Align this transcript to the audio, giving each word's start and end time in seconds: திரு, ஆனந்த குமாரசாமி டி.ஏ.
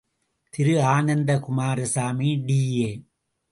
திரு, 0.53 0.73
ஆனந்த 0.83 1.31
குமாரசாமி 1.39 2.29
டி.ஏ. 2.45 2.91